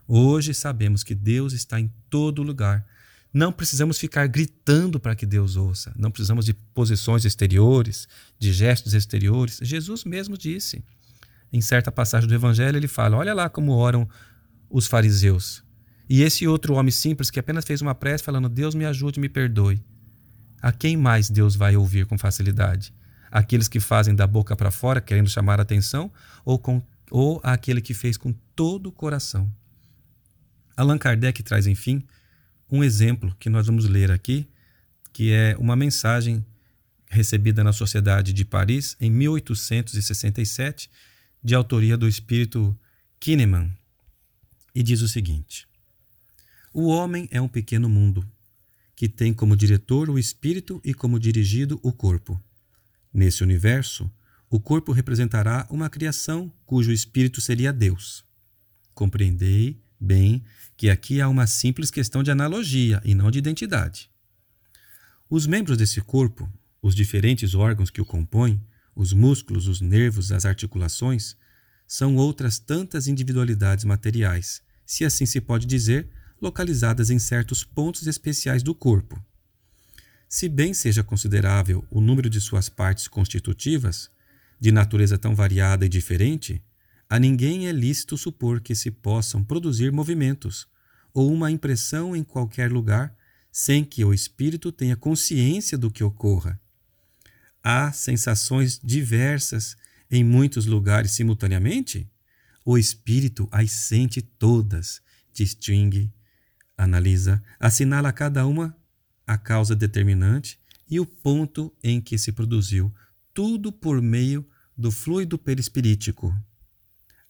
Hoje 0.06 0.54
sabemos 0.54 1.02
que 1.02 1.12
Deus 1.12 1.52
está 1.52 1.80
em 1.80 1.92
todo 2.08 2.40
lugar. 2.40 2.86
Não 3.34 3.50
precisamos 3.50 3.98
ficar 3.98 4.28
gritando 4.28 5.00
para 5.00 5.16
que 5.16 5.26
Deus 5.26 5.56
ouça. 5.56 5.92
Não 5.98 6.12
precisamos 6.12 6.46
de 6.46 6.54
posições 6.54 7.24
exteriores, 7.24 8.06
de 8.38 8.52
gestos 8.52 8.94
exteriores. 8.94 9.58
Jesus 9.60 10.04
mesmo 10.04 10.38
disse 10.38 10.84
em 11.52 11.60
certa 11.60 11.92
passagem 11.92 12.28
do 12.28 12.34
Evangelho, 12.34 12.76
ele 12.76 12.88
fala: 12.88 13.16
Olha 13.16 13.34
lá 13.34 13.48
como 13.48 13.72
oram 13.72 14.08
os 14.68 14.86
fariseus. 14.86 15.64
E 16.08 16.22
esse 16.22 16.46
outro 16.46 16.74
homem 16.74 16.90
simples 16.90 17.30
que 17.30 17.40
apenas 17.40 17.64
fez 17.64 17.82
uma 17.82 17.94
prece 17.94 18.24
falando: 18.24 18.48
Deus 18.48 18.74
me 18.74 18.84
ajude, 18.84 19.20
me 19.20 19.28
perdoe. 19.28 19.82
A 20.60 20.72
quem 20.72 20.96
mais 20.96 21.28
Deus 21.28 21.54
vai 21.54 21.76
ouvir 21.76 22.06
com 22.06 22.18
facilidade? 22.18 22.92
Aqueles 23.30 23.68
que 23.68 23.80
fazem 23.80 24.14
da 24.14 24.26
boca 24.26 24.56
para 24.56 24.70
fora, 24.70 25.00
querendo 25.00 25.28
chamar 25.28 25.58
a 25.58 25.62
atenção, 25.62 26.10
ou, 26.44 26.58
com, 26.58 26.82
ou 27.10 27.40
aquele 27.42 27.80
que 27.80 27.92
fez 27.92 28.16
com 28.16 28.32
todo 28.54 28.88
o 28.88 28.92
coração? 28.92 29.52
Allan 30.76 30.98
Kardec 30.98 31.42
traz, 31.42 31.66
enfim, 31.66 32.04
um 32.70 32.82
exemplo 32.82 33.34
que 33.38 33.50
nós 33.50 33.66
vamos 33.66 33.86
ler 33.86 34.10
aqui, 34.10 34.48
que 35.12 35.32
é 35.32 35.56
uma 35.58 35.76
mensagem 35.76 36.44
recebida 37.10 37.62
na 37.62 37.72
Sociedade 37.72 38.32
de 38.32 38.44
Paris 38.44 38.96
em 39.00 39.10
1867 39.10 40.90
de 41.46 41.54
autoria 41.54 41.96
do 41.96 42.08
espírito 42.08 42.76
Kineman, 43.20 43.72
e 44.74 44.82
diz 44.82 45.00
o 45.00 45.06
seguinte: 45.06 45.64
O 46.74 46.88
homem 46.88 47.28
é 47.30 47.40
um 47.40 47.46
pequeno 47.46 47.88
mundo, 47.88 48.28
que 48.96 49.08
tem 49.08 49.32
como 49.32 49.54
diretor 49.54 50.10
o 50.10 50.18
espírito 50.18 50.80
e 50.84 50.92
como 50.92 51.20
dirigido 51.20 51.78
o 51.84 51.92
corpo. 51.92 52.42
Nesse 53.14 53.44
universo, 53.44 54.10
o 54.50 54.58
corpo 54.58 54.90
representará 54.90 55.68
uma 55.70 55.88
criação 55.88 56.52
cujo 56.64 56.90
espírito 56.90 57.40
seria 57.40 57.72
Deus. 57.72 58.24
Compreendei 58.92 59.80
bem 60.00 60.42
que 60.76 60.90
aqui 60.90 61.20
há 61.20 61.28
uma 61.28 61.46
simples 61.46 61.92
questão 61.92 62.24
de 62.24 62.30
analogia 62.32 63.00
e 63.04 63.14
não 63.14 63.30
de 63.30 63.38
identidade. 63.38 64.10
Os 65.30 65.46
membros 65.46 65.78
desse 65.78 66.00
corpo, 66.00 66.52
os 66.82 66.92
diferentes 66.92 67.54
órgãos 67.54 67.88
que 67.88 68.00
o 68.00 68.04
compõem, 68.04 68.60
os 68.96 69.12
músculos, 69.12 69.68
os 69.68 69.82
nervos, 69.82 70.32
as 70.32 70.46
articulações, 70.46 71.36
são 71.86 72.16
outras 72.16 72.58
tantas 72.58 73.06
individualidades 73.06 73.84
materiais, 73.84 74.62
se 74.86 75.04
assim 75.04 75.26
se 75.26 75.38
pode 75.40 75.66
dizer, 75.66 76.08
localizadas 76.40 77.10
em 77.10 77.18
certos 77.18 77.62
pontos 77.62 78.06
especiais 78.06 78.62
do 78.62 78.74
corpo. 78.74 79.22
Se 80.28 80.48
bem 80.48 80.72
seja 80.72 81.04
considerável 81.04 81.84
o 81.90 82.00
número 82.00 82.30
de 82.30 82.40
suas 82.40 82.68
partes 82.68 83.06
constitutivas, 83.06 84.10
de 84.58 84.72
natureza 84.72 85.18
tão 85.18 85.34
variada 85.34 85.84
e 85.84 85.88
diferente, 85.88 86.62
a 87.08 87.18
ninguém 87.18 87.68
é 87.68 87.72
lícito 87.72 88.16
supor 88.16 88.60
que 88.60 88.74
se 88.74 88.90
possam 88.90 89.44
produzir 89.44 89.92
movimentos 89.92 90.66
ou 91.12 91.32
uma 91.32 91.50
impressão 91.50 92.16
em 92.16 92.24
qualquer 92.24 92.72
lugar 92.72 93.14
sem 93.52 93.84
que 93.84 94.04
o 94.04 94.12
espírito 94.12 94.72
tenha 94.72 94.96
consciência 94.96 95.78
do 95.78 95.90
que 95.90 96.02
ocorra 96.02 96.60
há 97.66 97.90
sensações 97.90 98.78
diversas 98.78 99.76
em 100.08 100.22
muitos 100.22 100.66
lugares 100.66 101.10
simultaneamente? 101.10 102.08
O 102.64 102.78
espírito 102.78 103.48
as 103.50 103.72
sente 103.72 104.22
todas, 104.22 105.02
distingue, 105.32 106.12
analisa, 106.78 107.42
assinala 107.58 108.12
cada 108.12 108.46
uma 108.46 108.76
a 109.26 109.36
causa 109.36 109.74
determinante 109.74 110.60
e 110.88 111.00
o 111.00 111.04
ponto 111.04 111.76
em 111.82 112.00
que 112.00 112.16
se 112.16 112.30
produziu, 112.30 112.94
tudo 113.34 113.72
por 113.72 114.00
meio 114.00 114.48
do 114.78 114.92
fluido 114.92 115.36
perispirítico. 115.36 116.32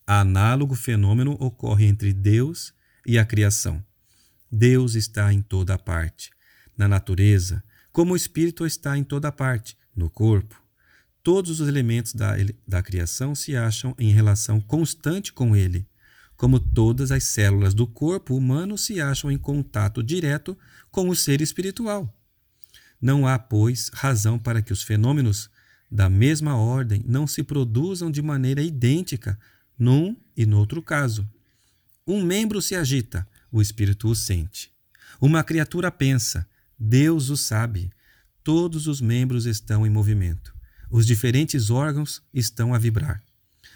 Análogo 0.07 0.75
fenômeno 0.75 1.33
ocorre 1.41 1.87
entre 1.87 2.13
Deus 2.13 2.75
e 3.07 3.19
a 3.19 3.25
criação. 3.25 3.83
Deus 4.53 4.97
está 4.97 5.33
em 5.33 5.41
toda 5.41 5.79
parte, 5.79 6.31
na 6.77 6.87
natureza, 6.87 7.65
como 7.91 8.13
o 8.13 8.17
espírito 8.17 8.67
está 8.67 8.99
em 8.99 9.03
toda 9.03 9.33
parte, 9.33 9.79
no 9.97 10.11
corpo, 10.11 10.63
todos 11.23 11.59
os 11.59 11.67
elementos 11.67 12.13
da, 12.13 12.35
da 12.67 12.83
criação 12.83 13.35
se 13.35 13.57
acham 13.57 13.95
em 13.99 14.13
relação 14.13 14.61
constante 14.61 15.33
com 15.33 15.57
ele, 15.57 15.87
como 16.37 16.61
todas 16.61 17.11
as 17.11 17.25
células 17.25 17.73
do 17.73 17.87
corpo 17.87 18.37
humano 18.37 18.77
se 18.77 19.01
acham 19.01 19.31
em 19.31 19.39
contato 19.39 20.03
direto 20.03 20.57
com 20.91 21.09
o 21.09 21.17
ser 21.17 21.41
espiritual. 21.41 22.13
Não 23.01 23.27
há, 23.27 23.39
pois, 23.39 23.91
razão 23.93 24.39
para 24.39 24.63
que 24.63 24.73
os 24.73 24.83
fenômenos 24.83 25.51
da 25.91 26.11
mesma 26.11 26.57
ordem 26.57 27.03
não 27.07 27.27
se 27.27 27.43
produzam 27.43 28.11
de 28.11 28.21
maneira 28.21 28.63
idêntica 28.63 29.39
num 29.79 30.17
e 30.37 30.45
no 30.45 30.59
outro 30.59 30.83
caso. 30.83 31.29
Um 32.07 32.23
membro 32.23 32.61
se 32.63 32.75
agita, 32.75 33.27
o 33.51 33.61
espírito 33.61 34.09
o 34.09 34.15
sente. 34.15 34.71
Uma 35.21 35.43
criatura 35.43 35.91
pensa, 35.91 36.47
Deus 36.79 37.31
o 37.31 37.37
sabe. 37.37 37.91
Todos 38.47 38.87
os 38.87 39.01
membros 39.01 39.45
estão 39.45 39.85
em 39.85 39.91
movimento. 39.91 40.55
Os 40.89 41.05
diferentes 41.05 41.69
órgãos 41.69 42.23
estão 42.33 42.73
a 42.73 42.79
vibrar. 42.79 43.21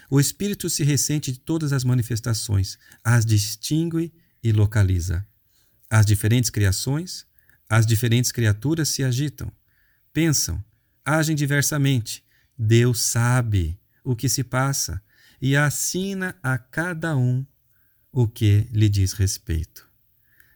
O 0.09 0.17
espírito 0.17 0.69
se 0.69 0.81
ressente 0.81 1.29
de 1.29 1.39
todas 1.41 1.73
as 1.73 1.83
manifestações, 1.83 2.79
as 3.03 3.25
distingue 3.25 4.13
e 4.41 4.53
localiza. 4.53 5.27
As 5.89 6.05
diferentes 6.05 6.49
criações, 6.49 7.25
as 7.67 7.85
diferentes 7.85 8.31
criaturas 8.31 8.87
se 8.87 9.03
agitam, 9.03 9.51
pensam, 10.13 10.63
agem 11.03 11.35
diversamente. 11.35 12.23
Deus 12.57 13.01
sabe 13.01 13.77
o 14.05 14.15
que 14.15 14.29
se 14.29 14.41
passa 14.41 15.03
e 15.41 15.53
assina 15.53 16.33
a 16.41 16.57
cada 16.57 17.17
um 17.17 17.45
o 18.09 18.25
que 18.25 18.69
lhe 18.71 18.87
diz 18.87 19.11
respeito. 19.11 19.85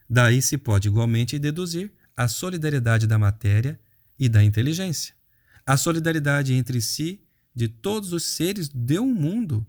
Daí 0.08 0.40
se 0.40 0.56
pode 0.56 0.88
igualmente 0.88 1.38
deduzir 1.38 1.92
a 2.16 2.26
solidariedade 2.28 3.06
da 3.06 3.18
matéria 3.18 3.78
e 4.18 4.28
da 4.28 4.42
inteligência, 4.42 5.14
a 5.64 5.76
solidariedade 5.76 6.54
entre 6.54 6.80
si 6.80 7.20
de 7.54 7.68
todos 7.68 8.12
os 8.12 8.24
seres 8.24 8.68
de 8.68 8.98
um 8.98 9.12
mundo, 9.12 9.66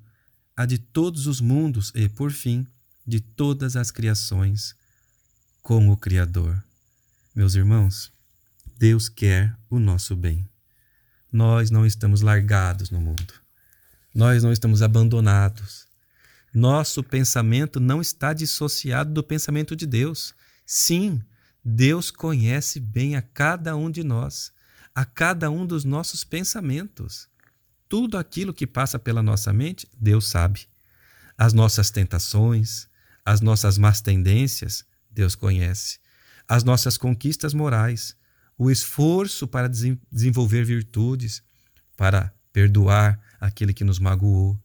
a 0.56 0.66
de 0.66 0.78
todos 0.78 1.28
os 1.28 1.40
mundos 1.40 1.92
e, 1.96 2.10
por 2.10 2.32
fim, 2.32 2.68
de 3.06 3.20
todas 3.20 3.76
as 3.76 3.92
criações 3.92 4.76
com 5.62 5.90
o 5.90 5.98
Criador. 5.98 6.62
Meus 7.34 7.56
irmãos, 7.56 8.12
Deus 8.78 9.08
quer 9.10 9.56
o 9.70 9.80
nosso 9.80 10.16
bem. 10.16 10.48
Nós 11.32 11.72
não 11.72 11.86
estamos 11.86 12.22
largados 12.22 12.90
no 12.90 13.00
mundo. 13.00 13.34
Nós 14.14 14.44
não 14.44 14.52
estamos 14.52 14.82
abandonados. 14.82 15.88
Nosso 16.54 17.04
pensamento 17.04 17.80
não 17.80 18.02
está 18.02 18.34
dissociado 18.34 19.14
do 19.14 19.24
pensamento 19.24 19.76
de 19.76 19.86
Deus. 19.86 20.34
Sim, 20.66 21.22
Deus 21.70 22.10
conhece 22.10 22.80
bem 22.80 23.18
a 23.18 23.22
cada 23.22 23.76
um 23.76 23.92
de 23.92 24.02
nós, 24.02 24.54
a 24.96 25.04
cada 25.04 25.52
um 25.52 25.66
dos 25.66 25.84
nossos 25.84 26.24
pensamentos. 26.24 27.28
Tudo 27.90 28.18
aquilo 28.18 28.54
que 28.54 28.66
passa 28.66 28.98
pela 28.98 29.22
nossa 29.22 29.52
mente, 29.52 29.86
Deus 30.00 30.30
sabe. 30.30 30.66
As 31.38 31.52
nossas 31.52 31.92
tentações, 31.92 32.88
as 33.26 33.42
nossas 33.42 33.78
más 33.78 34.00
tendências, 34.00 34.86
Deus 35.12 35.36
conhece. 35.36 36.00
As 36.48 36.64
nossas 36.64 36.98
conquistas 36.98 37.54
morais, 37.54 38.16
o 38.58 38.72
esforço 38.72 39.46
para 39.46 39.68
desenvolver 39.68 40.64
virtudes, 40.64 41.44
para 41.98 42.34
perdoar 42.54 43.20
aquele 43.42 43.74
que 43.74 43.84
nos 43.84 44.00
magoou, 44.00 44.58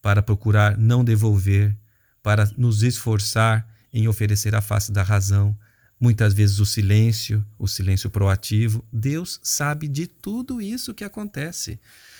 para 0.00 0.22
procurar 0.22 0.78
não 0.78 1.02
devolver, 1.02 1.76
para 2.22 2.48
nos 2.56 2.84
esforçar 2.84 3.68
em 3.92 4.06
oferecer 4.06 4.54
a 4.54 4.60
face 4.60 4.92
da 4.92 5.02
razão, 5.02 5.58
muitas 5.98 6.34
vezes 6.34 6.58
o 6.58 6.66
silêncio, 6.66 7.44
o 7.58 7.66
silêncio 7.66 8.10
proativo. 8.10 8.84
Deus 8.92 9.40
sabe 9.42 9.88
de 9.88 10.06
tudo 10.06 10.60
isso 10.60 10.94
que 10.94 11.04
acontece. 11.04 11.78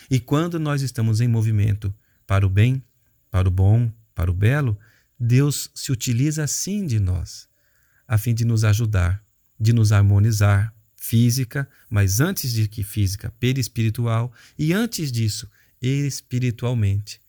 E 0.09 0.19
quando 0.19 0.59
nós 0.59 0.81
estamos 0.81 1.21
em 1.21 1.27
movimento 1.27 1.93
para 2.27 2.45
o 2.45 2.49
bem, 2.49 2.83
para 3.29 3.47
o 3.47 3.51
bom, 3.51 3.91
para 4.13 4.31
o 4.31 4.33
belo, 4.33 4.77
Deus 5.19 5.69
se 5.73 5.91
utiliza 5.91 6.43
assim 6.43 6.85
de 6.85 6.99
nós, 6.99 7.47
a 8.07 8.17
fim 8.17 8.33
de 8.33 8.45
nos 8.45 8.63
ajudar, 8.63 9.23
de 9.59 9.73
nos 9.73 9.91
harmonizar, 9.91 10.73
física, 10.95 11.69
mas 11.89 12.19
antes 12.19 12.51
de 12.51 12.67
que 12.67 12.83
física, 12.83 13.31
perispiritual, 13.39 14.33
e 14.57 14.73
antes 14.73 15.11
disso, 15.11 15.49
espiritualmente. 15.81 17.21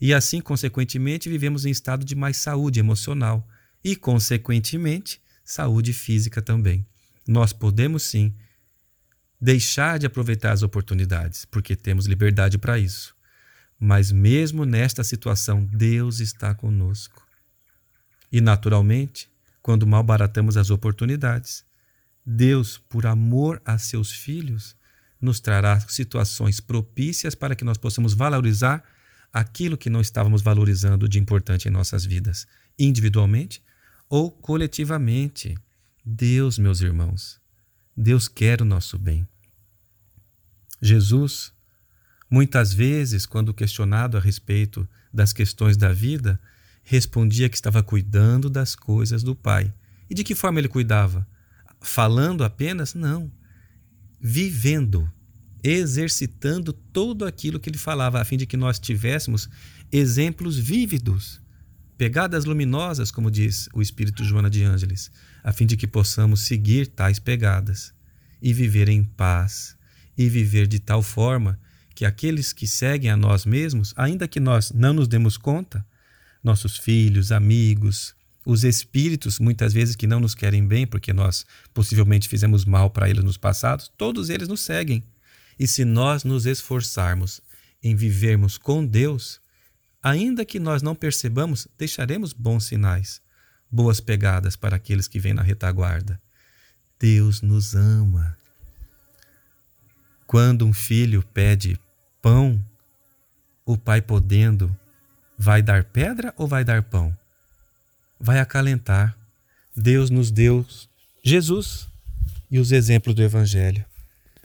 E 0.00 0.14
assim, 0.14 0.40
consequentemente, 0.40 1.28
vivemos 1.28 1.64
em 1.64 1.70
estado 1.70 2.04
de 2.04 2.14
mais 2.14 2.36
saúde 2.36 2.78
emocional 2.78 3.46
e, 3.82 3.96
consequentemente, 3.96 5.20
saúde 5.44 5.92
física 5.92 6.40
também. 6.40 6.86
Nós 7.26 7.52
podemos 7.52 8.02
sim 8.02 8.34
deixar 9.40 9.98
de 9.98 10.06
aproveitar 10.06 10.52
as 10.52 10.62
oportunidades, 10.62 11.44
porque 11.44 11.76
temos 11.76 12.06
liberdade 12.06 12.56
para 12.56 12.78
isso. 12.78 13.14
Mas 13.78 14.10
mesmo 14.10 14.64
nesta 14.64 15.04
situação, 15.04 15.66
Deus 15.66 16.20
está 16.20 16.54
conosco. 16.54 17.26
E 18.32 18.40
naturalmente, 18.40 19.30
quando 19.60 19.86
malbaratamos 19.86 20.56
as 20.56 20.70
oportunidades, 20.70 21.64
Deus, 22.24 22.78
por 22.78 23.06
amor 23.06 23.60
a 23.64 23.76
seus 23.76 24.10
filhos, 24.10 24.74
nos 25.20 25.40
trará 25.40 25.78
situações 25.80 26.60
propícias 26.60 27.34
para 27.34 27.54
que 27.54 27.64
nós 27.64 27.76
possamos 27.76 28.14
valorizar 28.14 28.82
aquilo 29.32 29.76
que 29.76 29.90
não 29.90 30.00
estávamos 30.00 30.42
valorizando 30.42 31.08
de 31.08 31.18
importante 31.18 31.68
em 31.68 31.70
nossas 31.70 32.04
vidas, 32.04 32.46
individualmente 32.78 33.62
ou 34.14 34.30
coletivamente. 34.30 35.58
Deus, 36.04 36.56
meus 36.56 36.80
irmãos, 36.80 37.40
Deus 37.96 38.28
quer 38.28 38.62
o 38.62 38.64
nosso 38.64 38.96
bem. 38.96 39.26
Jesus, 40.80 41.52
muitas 42.30 42.72
vezes, 42.72 43.26
quando 43.26 43.52
questionado 43.52 44.16
a 44.16 44.20
respeito 44.20 44.88
das 45.12 45.32
questões 45.32 45.76
da 45.76 45.92
vida, 45.92 46.40
respondia 46.84 47.48
que 47.48 47.56
estava 47.56 47.82
cuidando 47.82 48.48
das 48.48 48.76
coisas 48.76 49.24
do 49.24 49.34
Pai. 49.34 49.74
E 50.08 50.14
de 50.14 50.22
que 50.22 50.36
forma 50.36 50.60
ele 50.60 50.68
cuidava? 50.68 51.26
falando 51.80 52.44
apenas, 52.44 52.94
não. 52.94 53.32
Vivendo, 54.20 55.10
exercitando 55.60 56.72
tudo 56.72 57.26
aquilo 57.26 57.58
que 57.58 57.68
ele 57.68 57.78
falava, 57.78 58.20
a 58.20 58.24
fim 58.24 58.36
de 58.36 58.46
que 58.46 58.56
nós 58.56 58.78
tivéssemos 58.78 59.48
exemplos 59.90 60.56
vívidos, 60.56 61.42
pegadas 61.96 62.44
luminosas, 62.44 63.10
como 63.10 63.30
diz 63.30 63.68
o 63.72 63.80
Espírito 63.80 64.24
Joana 64.24 64.50
de 64.50 64.62
Ângeles, 64.64 65.10
a 65.42 65.52
fim 65.52 65.66
de 65.66 65.76
que 65.76 65.86
possamos 65.86 66.40
seguir 66.40 66.88
tais 66.88 67.18
pegadas 67.18 67.92
e 68.42 68.52
viver 68.52 68.88
em 68.88 69.04
paz, 69.04 69.76
e 70.16 70.28
viver 70.28 70.66
de 70.66 70.78
tal 70.78 71.02
forma 71.02 71.58
que 71.94 72.04
aqueles 72.04 72.52
que 72.52 72.66
seguem 72.66 73.10
a 73.10 73.16
nós 73.16 73.46
mesmos, 73.46 73.94
ainda 73.96 74.28
que 74.28 74.40
nós 74.40 74.72
não 74.72 74.92
nos 74.92 75.08
demos 75.08 75.36
conta, 75.36 75.84
nossos 76.42 76.76
filhos, 76.76 77.32
amigos, 77.32 78.14
os 78.44 78.64
espíritos, 78.64 79.38
muitas 79.38 79.72
vezes 79.72 79.96
que 79.96 80.06
não 80.06 80.20
nos 80.20 80.34
querem 80.34 80.66
bem, 80.66 80.86
porque 80.86 81.12
nós 81.12 81.46
possivelmente 81.72 82.28
fizemos 82.28 82.64
mal 82.64 82.90
para 82.90 83.08
eles 83.08 83.24
nos 83.24 83.38
passados, 83.38 83.90
todos 83.96 84.28
eles 84.28 84.48
nos 84.48 84.60
seguem. 84.60 85.02
E 85.58 85.66
se 85.66 85.84
nós 85.84 86.24
nos 86.24 86.46
esforçarmos 86.46 87.40
em 87.82 87.94
vivermos 87.94 88.58
com 88.58 88.84
Deus, 88.84 89.40
ainda 90.04 90.44
que 90.44 90.60
nós 90.60 90.82
não 90.82 90.94
percebamos, 90.94 91.66
deixaremos 91.76 92.32
bons 92.32 92.66
sinais, 92.66 93.20
boas 93.70 94.00
pegadas 94.00 94.54
para 94.54 94.76
aqueles 94.76 95.08
que 95.08 95.18
vêm 95.18 95.34
na 95.34 95.42
retaguarda. 95.42 96.20
Deus 97.00 97.42
nos 97.42 97.74
ama. 97.74 98.36
Quando 100.26 100.64
um 100.64 100.72
filho 100.72 101.24
pede 101.34 101.80
pão, 102.22 102.64
o 103.64 103.76
pai 103.76 104.00
podendo, 104.00 104.76
vai 105.36 105.62
dar 105.62 105.82
pedra 105.84 106.32
ou 106.36 106.46
vai 106.46 106.62
dar 106.62 106.82
pão? 106.82 107.16
vai 108.24 108.38
acalentar. 108.40 109.16
Deus 109.76 110.08
nos 110.08 110.30
deu 110.30 110.66
Jesus 111.22 111.86
e 112.50 112.58
os 112.58 112.72
exemplos 112.72 113.14
do 113.14 113.22
Evangelho. 113.22 113.84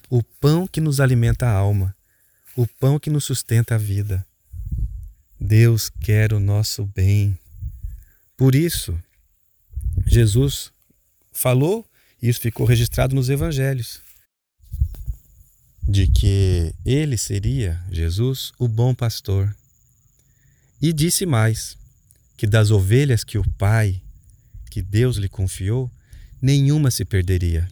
O 0.10 0.22
pão 0.22 0.68
que 0.68 0.82
nos 0.82 1.00
alimenta 1.00 1.48
a 1.48 1.52
alma, 1.52 1.96
o 2.56 2.68
pão 2.68 3.00
que 3.00 3.10
nos 3.10 3.24
sustenta 3.24 3.76
a 3.76 3.78
vida. 3.78 4.26
Deus 5.40 5.90
quer 5.90 6.34
o 6.34 6.40
nosso 6.40 6.86
bem. 6.86 7.38
Por 8.36 8.56
isso, 8.56 9.00
Jesus 10.06 10.72
falou, 11.32 11.86
e 12.22 12.28
isso 12.28 12.42
ficou 12.42 12.66
registrado 12.66 13.16
nos 13.16 13.30
evangelhos, 13.30 14.02
de 15.88 16.08
que 16.08 16.74
ele 16.86 17.18
seria, 17.18 17.82
Jesus, 17.92 18.52
o 18.60 18.68
bom 18.68 18.94
pastor. 18.94 19.56
E 20.82 20.94
disse 20.94 21.26
mais: 21.26 21.78
que 22.40 22.48
das 22.48 22.72
ovelhas 22.72 23.24
que 23.26 23.38
o 23.38 23.50
Pai, 23.58 24.02
que 24.72 24.82
Deus 24.82 25.18
lhe 25.18 25.28
confiou, 25.28 25.92
nenhuma 26.42 26.90
se 26.90 27.04
perderia. 27.04 27.70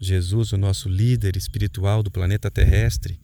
Jesus, 0.00 0.52
o 0.52 0.56
nosso 0.56 0.88
líder 0.88 1.36
espiritual 1.36 2.00
do 2.00 2.10
planeta 2.10 2.50
terrestre, 2.50 3.18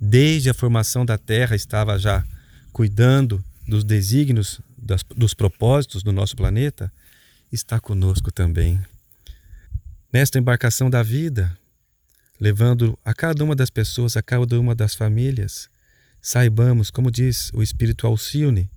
desde 0.00 0.48
a 0.48 0.54
formação 0.54 1.04
da 1.04 1.18
Terra 1.18 1.54
estava 1.54 1.98
já 1.98 2.24
cuidando 2.70 3.44
dos 3.66 3.84
desígnios, 3.84 4.60
das, 4.76 5.02
dos 5.16 5.34
propósitos 5.34 6.02
do 6.02 6.12
nosso 6.12 6.36
planeta, 6.36 6.92
está 7.52 7.78
conosco 7.78 8.32
também. 8.32 8.80
Nesta 10.12 10.38
embarcação 10.38 10.90
da 10.90 11.02
vida, 11.02 11.56
levando 12.40 12.98
a 13.04 13.14
cada 13.14 13.44
uma 13.44 13.54
das 13.54 13.70
pessoas, 13.70 14.16
a 14.16 14.22
cada 14.22 14.58
uma 14.58 14.74
das 14.74 14.94
famílias, 14.94 15.68
saibamos, 16.20 16.90
como 16.90 17.10
diz 17.10 17.50
o 17.54 17.62
Espírito 17.62 18.06
Alcione, 18.06 18.70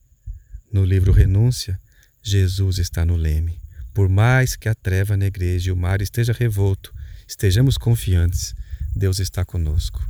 no 0.72 0.84
livro 0.84 1.12
Renúncia, 1.12 1.80
Jesus 2.22 2.78
está 2.78 3.06
no 3.06 3.16
leme. 3.16 3.62
Por 3.94 4.10
mais 4.10 4.56
que 4.56 4.68
a 4.68 4.76
treva 4.76 5.16
negreje 5.16 5.70
e 5.70 5.72
o 5.72 5.76
mar 5.76 6.02
esteja 6.02 6.34
revolto, 6.34 6.94
estejamos 7.28 7.78
confiantes, 7.78 8.56
Deus 8.96 9.20
está 9.20 9.46
conosco. 9.46 10.04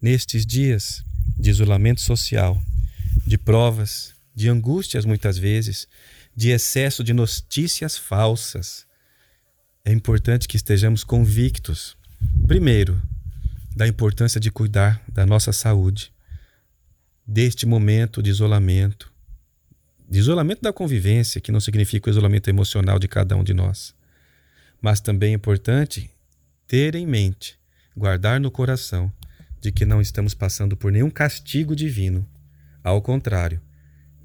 Nestes 0.00 0.46
dias 0.46 1.04
de 1.36 1.50
isolamento 1.50 2.00
social, 2.00 2.60
de 3.28 3.36
provas, 3.36 4.14
de 4.34 4.48
angústias 4.48 5.04
muitas 5.04 5.36
vezes, 5.36 5.86
de 6.34 6.48
excesso 6.48 7.04
de 7.04 7.12
notícias 7.12 7.98
falsas, 7.98 8.86
é 9.84 9.92
importante 9.92 10.48
que 10.48 10.56
estejamos 10.56 11.04
convictos, 11.04 11.96
primeiro, 12.46 13.00
da 13.76 13.86
importância 13.86 14.40
de 14.40 14.50
cuidar 14.50 15.02
da 15.06 15.26
nossa 15.26 15.52
saúde, 15.52 16.10
deste 17.26 17.66
momento 17.66 18.22
de 18.22 18.30
isolamento, 18.30 19.12
de 20.08 20.18
isolamento 20.18 20.62
da 20.62 20.72
convivência, 20.72 21.40
que 21.40 21.52
não 21.52 21.60
significa 21.60 22.08
o 22.08 22.10
isolamento 22.10 22.48
emocional 22.48 22.98
de 22.98 23.06
cada 23.06 23.36
um 23.36 23.44
de 23.44 23.52
nós. 23.52 23.94
Mas 24.80 25.00
também 25.00 25.32
é 25.32 25.36
importante 25.36 26.10
ter 26.66 26.94
em 26.94 27.06
mente, 27.06 27.58
guardar 27.94 28.40
no 28.40 28.50
coração, 28.50 29.12
de 29.60 29.70
que 29.70 29.84
não 29.84 30.00
estamos 30.00 30.32
passando 30.32 30.76
por 30.76 30.90
nenhum 30.90 31.10
castigo 31.10 31.76
divino. 31.76 32.26
Ao 32.88 33.02
contrário, 33.02 33.60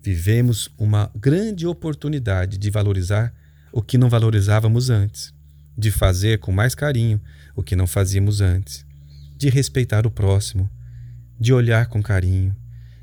Vivemos 0.04 0.70
uma 0.78 1.10
grande 1.16 1.66
oportunidade 1.66 2.58
de 2.58 2.70
valorizar 2.70 3.34
o 3.72 3.82
que 3.82 3.98
não 3.98 4.10
valorizávamos 4.10 4.90
antes, 4.90 5.34
de 5.78 5.92
fazer 5.92 6.40
com 6.40 6.52
mais 6.52 6.76
carinho 6.76 7.22
o 7.56 7.64
que 7.64 7.74
não 7.74 7.88
fazíamos 7.88 8.42
antes, 8.42 8.86
de 9.38 9.50
respeitar 9.50 10.06
o 10.06 10.12
próximo, 10.12 10.70
de 11.40 11.54
olhar 11.54 11.86
com 11.86 12.04
carinho, 12.04 12.54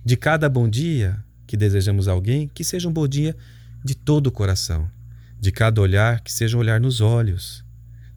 de 0.05 0.15
cada 0.15 0.47
bom 0.47 0.69
dia 0.69 1.25
que 1.47 1.57
desejamos 1.57 2.07
a 2.07 2.13
alguém, 2.13 2.47
que 2.53 2.63
seja 2.63 2.87
um 2.87 2.93
bom 2.93 3.09
dia 3.09 3.35
de 3.83 3.95
todo 3.95 4.27
o 4.27 4.33
coração, 4.33 4.91
de 5.41 5.51
cada 5.51 5.81
olhar 5.81 6.21
que 6.21 6.31
seja 6.31 6.59
um 6.59 6.61
olhar 6.61 6.79
nos 6.79 7.01
olhos, 7.01 7.65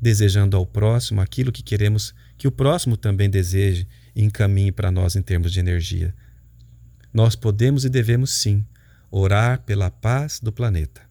desejando 0.02 0.58
ao 0.58 0.66
próximo 0.66 1.22
aquilo 1.22 1.54
que 1.54 1.64
queremos 1.64 2.14
que 2.38 2.50
o 2.50 2.52
próximo 2.52 2.98
também 2.98 3.30
deseje 3.30 3.88
e 4.14 4.26
encaminhe 4.26 4.74
para 4.74 4.92
nós 4.92 5.16
em 5.16 5.22
termos 5.22 5.54
de 5.54 5.62
energia. 5.62 6.14
Nós 7.14 7.36
podemos 7.36 7.86
e 7.86 7.90
devemos 7.90 8.34
sim 8.34 8.66
orar 9.12 9.62
pela 9.62 9.92
paz 9.92 10.40
do 10.40 10.52
planeta, 10.52 11.02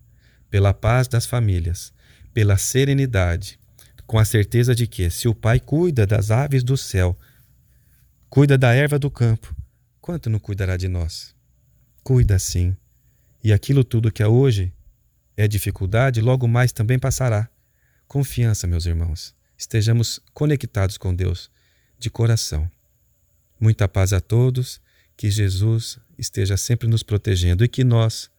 pela 0.50 0.74
paz 0.74 1.06
das 1.06 1.24
famílias, 1.24 1.92
pela 2.34 2.56
serenidade, 2.56 3.58
com 4.06 4.18
a 4.18 4.24
certeza 4.24 4.74
de 4.74 4.86
que, 4.86 5.08
se 5.08 5.28
o 5.28 5.34
Pai 5.34 5.60
cuida 5.60 6.04
das 6.04 6.30
aves 6.30 6.64
do 6.64 6.76
céu, 6.76 7.16
cuida 8.28 8.58
da 8.58 8.74
erva 8.74 8.98
do 8.98 9.10
campo, 9.10 9.54
quanto 10.00 10.28
não 10.28 10.40
cuidará 10.40 10.76
de 10.76 10.88
nós? 10.88 11.34
Cuida 12.02 12.38
sim. 12.38 12.76
E 13.44 13.52
aquilo 13.52 13.84
tudo 13.84 14.10
que 14.10 14.22
é 14.22 14.26
hoje 14.26 14.72
é 15.36 15.46
dificuldade, 15.46 16.20
logo 16.20 16.48
mais 16.48 16.72
também 16.72 16.98
passará. 16.98 17.48
Confiança, 18.08 18.66
meus 18.66 18.86
irmãos. 18.86 19.34
Estejamos 19.56 20.20
conectados 20.34 20.98
com 20.98 21.14
Deus 21.14 21.48
de 21.98 22.10
coração. 22.10 22.68
Muita 23.60 23.86
paz 23.86 24.12
a 24.12 24.20
todos, 24.20 24.80
que 25.16 25.30
Jesus 25.30 25.98
esteja 26.18 26.56
sempre 26.56 26.88
nos 26.88 27.02
protegendo 27.02 27.64
e 27.64 27.68
que 27.68 27.84
nós 27.84 28.30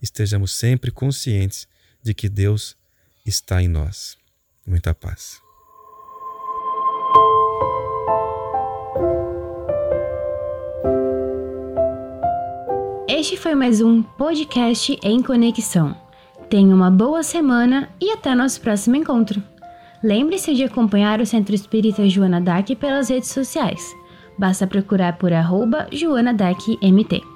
estejamos 0.00 0.52
sempre 0.52 0.90
conscientes 0.90 1.68
de 2.02 2.12
que 2.12 2.28
Deus 2.28 2.76
está 3.24 3.62
em 3.62 3.68
nós. 3.68 4.16
Muita 4.66 4.94
paz. 4.94 5.40
Este 13.08 13.36
foi 13.36 13.54
mais 13.54 13.80
um 13.80 14.02
podcast 14.02 14.98
em 15.02 15.22
conexão. 15.22 15.96
Tenha 16.50 16.74
uma 16.74 16.90
boa 16.90 17.22
semana 17.22 17.88
e 18.00 18.10
até 18.10 18.34
nosso 18.34 18.60
próximo 18.60 18.96
encontro. 18.96 19.42
Lembre-se 20.02 20.54
de 20.54 20.64
acompanhar 20.64 21.20
o 21.20 21.26
Centro 21.26 21.54
Espírita 21.54 22.08
Joana 22.08 22.40
Dac 22.40 22.74
pelas 22.74 23.08
redes 23.08 23.30
sociais. 23.30 23.80
Basta 24.38 24.68
procurar 24.68 25.18
por 25.18 25.34
arroba 25.34 25.86
Joana 25.92 26.32
Mt. 26.80 27.31